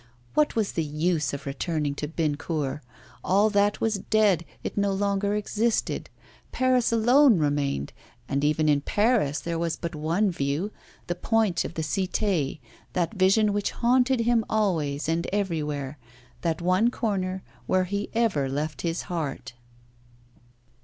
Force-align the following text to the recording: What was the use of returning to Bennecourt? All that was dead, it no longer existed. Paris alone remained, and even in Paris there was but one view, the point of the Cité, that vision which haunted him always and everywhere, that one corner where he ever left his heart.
What 0.33 0.55
was 0.55 0.71
the 0.71 0.83
use 0.83 1.31
of 1.31 1.45
returning 1.45 1.93
to 1.93 2.07
Bennecourt? 2.07 2.81
All 3.23 3.51
that 3.51 3.79
was 3.79 3.99
dead, 3.99 4.45
it 4.63 4.75
no 4.75 4.91
longer 4.91 5.35
existed. 5.35 6.09
Paris 6.51 6.91
alone 6.91 7.37
remained, 7.37 7.93
and 8.27 8.43
even 8.43 8.67
in 8.67 8.81
Paris 8.81 9.39
there 9.39 9.59
was 9.59 9.75
but 9.77 9.93
one 9.93 10.31
view, 10.31 10.71
the 11.05 11.13
point 11.13 11.63
of 11.63 11.75
the 11.75 11.83
Cité, 11.83 12.59
that 12.93 13.13
vision 13.13 13.53
which 13.53 13.69
haunted 13.69 14.21
him 14.21 14.43
always 14.49 15.07
and 15.07 15.27
everywhere, 15.31 15.99
that 16.41 16.63
one 16.63 16.89
corner 16.89 17.43
where 17.67 17.83
he 17.83 18.09
ever 18.15 18.49
left 18.49 18.81
his 18.81 19.03
heart. 19.03 19.53